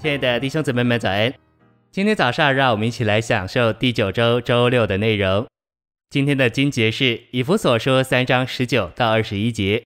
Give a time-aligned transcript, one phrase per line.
[0.00, 1.30] 亲爱的弟兄姊妹们，早安！
[1.90, 5.46] 今天早上，让我们一起来享受第九周周六的内容。
[6.08, 9.84] 今天的经节是以弗所书三章十九到二十一节，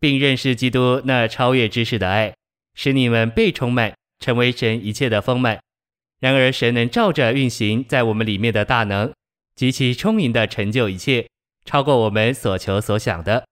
[0.00, 2.34] 并认识基督那超越知识的爱，
[2.74, 5.60] 使你们被充满，成为神一切的丰满。
[6.18, 9.12] 然而，神能照着运行在我们里面的大能，
[9.54, 11.28] 极其充盈的成就一切，
[11.64, 13.44] 超过我们所求所想的。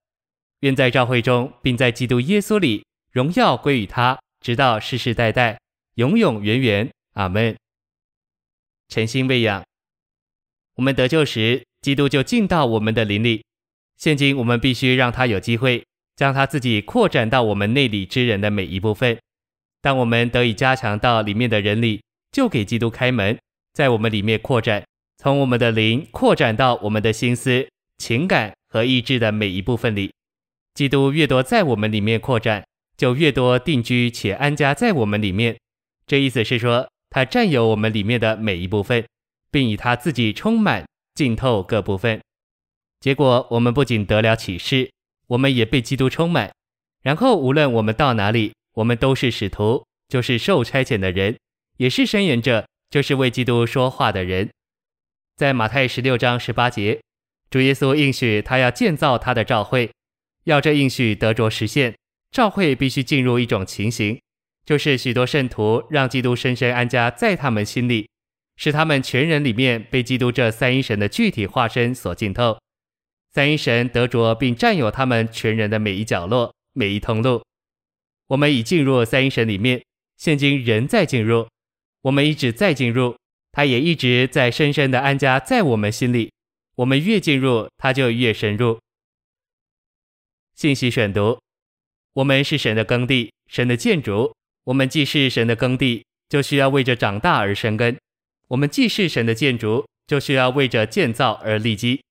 [0.59, 5.57] 愿在召会中，并在基督耶稣里，荣耀归于他，直到世世代代。
[5.95, 7.55] 永永远远，阿门。
[8.89, 9.63] 诚心喂养，
[10.75, 13.41] 我们得救时，基督就进到我们的灵里。
[13.95, 15.85] 现今我们必须让他有机会，
[16.17, 19.17] 将他自己扩展到我们内里之人的每一部分。
[19.81, 23.39] 当我们得以加强到里面的人里，就给基督开门，
[23.71, 24.83] 在我们里面扩展，
[25.17, 27.65] 从我们的灵扩展到我们的心思、
[27.99, 30.11] 情感和意志的每一部分里。
[30.73, 32.65] 基督越多在我们里面扩展，
[32.97, 35.55] 就越多定居且安家在我们里面。
[36.07, 39.05] 这意思是说，他占有我们里面的每一部分，
[39.49, 42.21] 并以他自己充满浸透各部分。
[42.99, 44.91] 结果，我们不仅得了启示，
[45.27, 46.51] 我们也被基督充满。
[47.01, 51.37] 然后，无论我们到哪里，我们都是使徒，就是受差遣的人，
[51.77, 54.49] 也是申言者，就是为基督说话的人。
[55.35, 57.01] 在马太十六章十八节，
[57.49, 59.91] 主耶稣应许他要建造他的召会，
[60.45, 61.95] 要这应许得着实现，
[62.31, 64.19] 召会必须进入一种情形。
[64.65, 68.09] 就是许多圣徒让基督深深安家在他们心里，
[68.57, 72.59] 使他们全人里面被基督这三一神的具体化身所浸透，
[73.31, 77.43] 三一神得着并占有他们全人的每一角落、每一通路。
[78.27, 79.83] 我们已进入三一神里面，
[80.17, 81.47] 现今仍在进入，
[82.01, 83.15] 我们一直在进入，
[83.51, 86.31] 他也一直在深深的安家在我们心里。
[86.77, 88.79] 我们越进入，他就越深入。
[90.55, 91.39] 信息选读：
[92.13, 94.33] 我们是神的耕地，神的建筑。
[94.65, 97.95] 我们既是神的耕地，就需要为着长大而生根；
[98.49, 102.01] 我们既是神的建筑，就需要为着建造而立基。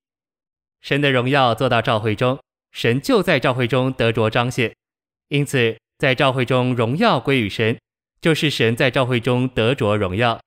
[0.80, 2.38] 神的荣耀做到召会中，
[2.70, 4.72] 神就在召会中得着彰显。
[5.28, 7.76] 因此，在召会中荣耀归于神，
[8.20, 10.40] 就是神在召会中得着荣耀。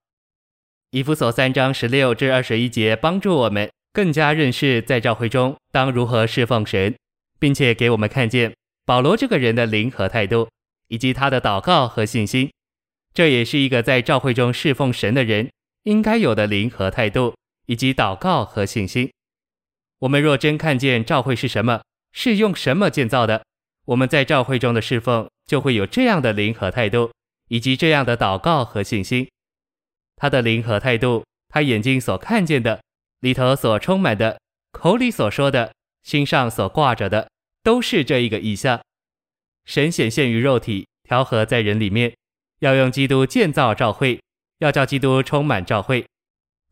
[0.92, 6.96] 以弗所三章十六至二十一节帮助我们更加认识在召会中当如何侍奉神，
[7.38, 8.54] 并且给我们看见
[8.86, 10.48] 保罗这个人的灵和态度。
[10.88, 12.52] 以及他的祷告和信心，
[13.14, 15.52] 这也是一个在教会中侍奉神的人
[15.84, 19.12] 应该有的灵和态度，以及祷告和信心。
[20.00, 21.81] 我们若真看见教会是什么，
[22.12, 23.44] 是用什么建造的，
[23.86, 27.12] 我们在教会中的侍奉就会有这样的灵和态度，
[27.48, 29.28] 以及这样的祷告和信心。
[30.16, 32.81] 他的灵和态度，他眼睛所看见的，
[33.19, 34.40] 里头所充满的，
[34.72, 35.74] 口里所说的，
[36.04, 37.30] 心上所挂着的，
[37.64, 38.80] 都是这一个意象。
[39.68, 42.16] 神显现于肉体，调和在人里面，
[42.60, 44.18] 要用基督建造召会，
[44.60, 46.06] 要叫基督充满召会。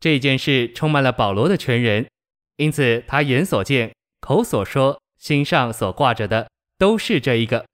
[0.00, 2.08] 这件事充满了保罗的全人，
[2.56, 7.66] 因此他眼所见、口所说、心上所挂着的都是这一个。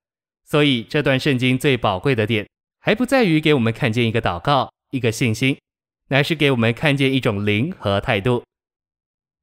[0.45, 2.49] 所以这段圣经最宝贵的点，
[2.81, 5.57] 还不在于给我们看见一个祷告、一个信心，
[6.09, 8.43] 乃是给我们看见一种灵和态度。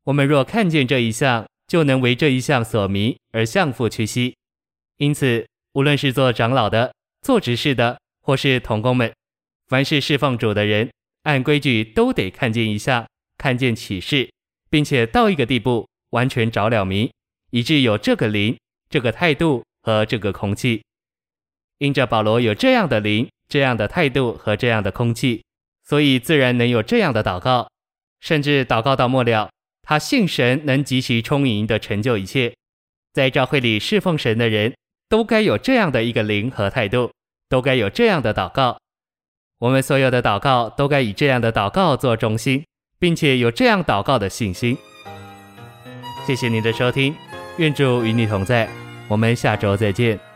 [0.03, 4.35] 我们若看见这一项，就能为这一项所迷而向父屈膝。
[4.97, 5.48] 因此。
[5.73, 9.13] 无论是做长老的、做执事的，或是同工们，
[9.67, 10.89] 凡是侍奉主的人，
[11.23, 13.07] 按规矩都得看见一下，
[13.37, 14.29] 看见启示，
[14.69, 17.11] 并且到一个地步，完全着了迷，
[17.51, 18.57] 以致有这个灵、
[18.89, 20.81] 这个态度和这个空气。
[21.77, 25.43] 因着保罗有这样的灵、这样的态度和这样的空气，
[25.83, 27.69] 所以自然能有这样的祷告，
[28.19, 29.49] 甚至祷告到末了，
[29.83, 32.53] 他信神能极其充盈的成就一切，
[33.13, 34.73] 在教会里侍奉神的人。
[35.09, 37.11] 都该有这样的一个灵和态度，
[37.49, 38.77] 都该有这样的祷告。
[39.57, 42.63] 我们所有的祷告都该以这样的祷告做中心，
[42.99, 44.77] 并且有这样祷告的信心。
[46.27, 47.15] 谢谢您的收听，
[47.57, 48.69] 愿主与你同在，
[49.07, 50.28] 我们下周再见。